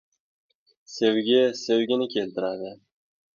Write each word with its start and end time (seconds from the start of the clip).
•Sevgi 0.95 1.41
sevgini 1.65 2.09
keltiradi. 2.15 2.73